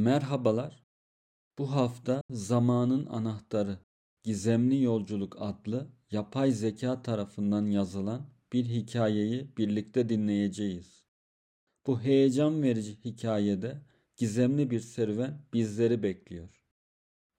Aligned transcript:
Merhabalar. 0.00 0.84
Bu 1.58 1.74
hafta 1.74 2.22
Zamanın 2.30 3.06
Anahtarı 3.06 3.78
Gizemli 4.22 4.82
Yolculuk 4.82 5.36
adlı 5.40 5.90
yapay 6.10 6.50
zeka 6.50 7.02
tarafından 7.02 7.66
yazılan 7.66 8.26
bir 8.52 8.64
hikayeyi 8.64 9.56
birlikte 9.56 10.08
dinleyeceğiz. 10.08 11.04
Bu 11.86 12.00
heyecan 12.00 12.62
verici 12.62 13.04
hikayede 13.04 13.82
gizemli 14.16 14.70
bir 14.70 14.80
serüven 14.80 15.42
bizleri 15.54 16.02
bekliyor. 16.02 16.64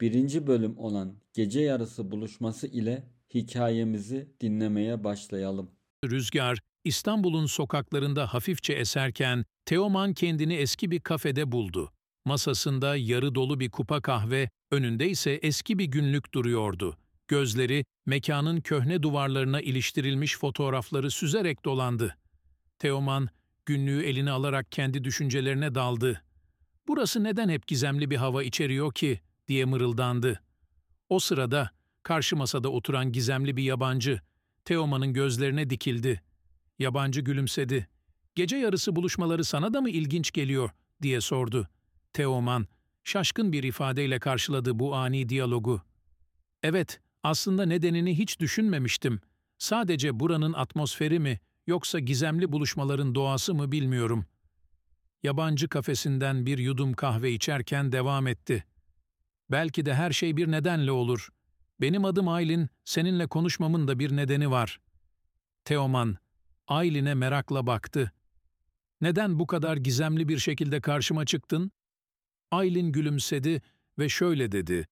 Birinci 0.01 0.47
bölüm 0.47 0.77
olan 0.77 1.15
gece 1.33 1.61
yarısı 1.61 2.11
buluşması 2.11 2.67
ile 2.67 3.03
hikayemizi 3.33 4.31
dinlemeye 4.41 5.03
başlayalım. 5.03 5.71
Rüzgar, 6.05 6.59
İstanbul'un 6.83 7.45
sokaklarında 7.45 8.33
hafifçe 8.33 8.73
eserken 8.73 9.45
Teoman 9.65 10.13
kendini 10.13 10.53
eski 10.53 10.91
bir 10.91 10.99
kafede 10.99 11.51
buldu. 11.51 11.91
Masasında 12.25 12.95
yarı 12.95 13.35
dolu 13.35 13.59
bir 13.59 13.69
kupa 13.69 14.01
kahve, 14.01 14.49
önünde 14.71 15.09
ise 15.09 15.31
eski 15.31 15.79
bir 15.79 15.85
günlük 15.85 16.33
duruyordu. 16.33 16.97
Gözleri 17.27 17.85
mekanın 18.05 18.61
köhne 18.61 19.03
duvarlarına 19.03 19.61
iliştirilmiş 19.61 20.37
fotoğrafları 20.37 21.11
süzerek 21.11 21.65
dolandı. 21.65 22.17
Teoman 22.79 23.29
günlüğü 23.65 24.03
eline 24.03 24.31
alarak 24.31 24.71
kendi 24.71 25.03
düşüncelerine 25.03 25.75
daldı. 25.75 26.23
Burası 26.87 27.23
neden 27.23 27.49
hep 27.49 27.67
gizemli 27.67 28.09
bir 28.09 28.17
hava 28.17 28.43
içeriyor 28.43 28.93
ki 28.93 29.21
diye 29.47 29.65
mırıldandı. 29.65 30.41
O 31.09 31.19
sırada 31.19 31.71
karşı 32.03 32.35
masada 32.35 32.69
oturan 32.69 33.11
gizemli 33.11 33.57
bir 33.57 33.63
yabancı 33.63 34.21
Teoman'ın 34.65 35.13
gözlerine 35.13 35.69
dikildi. 35.69 36.21
Yabancı 36.79 37.21
gülümsedi. 37.21 37.87
Gece 38.35 38.57
yarısı 38.57 38.95
buluşmaları 38.95 39.43
sana 39.43 39.73
da 39.73 39.81
mı 39.81 39.89
ilginç 39.89 40.31
geliyor 40.31 40.69
diye 41.01 41.21
sordu. 41.21 41.67
Teoman, 42.13 42.67
şaşkın 43.03 43.51
bir 43.51 43.63
ifadeyle 43.63 44.19
karşıladı 44.19 44.79
bu 44.79 44.95
ani 44.95 45.29
diyalogu. 45.29 45.81
Evet, 46.63 46.99
aslında 47.23 47.65
nedenini 47.65 48.17
hiç 48.17 48.39
düşünmemiştim. 48.39 49.21
Sadece 49.57 50.19
buranın 50.19 50.53
atmosferi 50.53 51.19
mi, 51.19 51.39
yoksa 51.67 51.99
gizemli 51.99 52.51
buluşmaların 52.51 53.15
doğası 53.15 53.53
mı 53.53 53.71
bilmiyorum. 53.71 54.25
Yabancı 55.23 55.69
kafesinden 55.69 56.45
bir 56.45 56.57
yudum 56.57 56.93
kahve 56.93 57.31
içerken 57.31 57.91
devam 57.91 58.27
etti. 58.27 58.65
Belki 59.51 59.85
de 59.85 59.93
her 59.93 60.11
şey 60.11 60.37
bir 60.37 60.51
nedenle 60.51 60.91
olur. 60.91 61.29
Benim 61.81 62.05
adım 62.05 62.27
Aylin, 62.27 62.69
seninle 62.85 63.27
konuşmamın 63.27 63.87
da 63.87 63.99
bir 63.99 64.15
nedeni 64.15 64.51
var. 64.51 64.79
Teoman, 65.65 66.17
Aylin'e 66.67 67.13
merakla 67.13 67.67
baktı. 67.67 68.11
Neden 69.01 69.39
bu 69.39 69.47
kadar 69.47 69.77
gizemli 69.77 70.27
bir 70.27 70.37
şekilde 70.37 70.81
karşıma 70.81 71.25
çıktın? 71.25 71.71
Aylin 72.51 72.91
gülümsedi 72.91 73.61
ve 73.99 74.09
şöyle 74.09 74.51
dedi. 74.51 74.87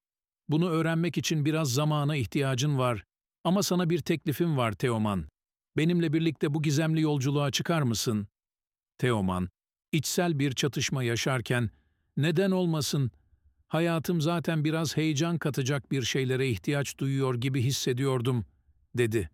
Bunu 0.49 0.69
öğrenmek 0.69 1.17
için 1.17 1.45
biraz 1.45 1.73
zamana 1.73 2.15
ihtiyacın 2.15 2.77
var. 2.77 3.03
Ama 3.43 3.63
sana 3.63 3.89
bir 3.89 3.99
teklifim 3.99 4.57
var 4.57 4.71
Teoman. 4.71 5.25
Benimle 5.77 6.13
birlikte 6.13 6.53
bu 6.53 6.61
gizemli 6.61 7.01
yolculuğa 7.01 7.51
çıkar 7.51 7.81
mısın? 7.81 8.27
Teoman, 8.97 9.49
içsel 9.91 10.39
bir 10.39 10.51
çatışma 10.51 11.03
yaşarken, 11.03 11.69
neden 12.17 12.51
olmasın, 12.51 13.11
hayatım 13.67 14.21
zaten 14.21 14.63
biraz 14.63 14.97
heyecan 14.97 15.37
katacak 15.37 15.91
bir 15.91 16.01
şeylere 16.01 16.49
ihtiyaç 16.49 16.97
duyuyor 16.97 17.35
gibi 17.35 17.61
hissediyordum, 17.61 18.45
dedi. 18.97 19.29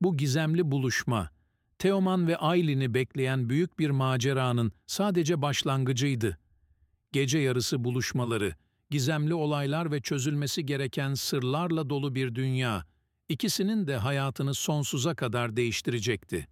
Bu 0.00 0.16
gizemli 0.16 0.70
buluşma, 0.70 1.30
Teoman 1.78 2.26
ve 2.28 2.36
Aylin'i 2.36 2.94
bekleyen 2.94 3.48
büyük 3.48 3.78
bir 3.78 3.90
maceranın 3.90 4.72
sadece 4.86 5.42
başlangıcıydı. 5.42 6.38
Gece 7.12 7.38
yarısı 7.38 7.84
buluşmaları, 7.84 8.54
gizemli 8.90 9.34
olaylar 9.34 9.92
ve 9.92 10.00
çözülmesi 10.00 10.66
gereken 10.66 11.14
sırlarla 11.14 11.90
dolu 11.90 12.14
bir 12.14 12.34
dünya, 12.34 12.84
ikisinin 13.28 13.86
de 13.86 13.96
hayatını 13.96 14.54
sonsuza 14.54 15.14
kadar 15.14 15.56
değiştirecekti. 15.56 16.48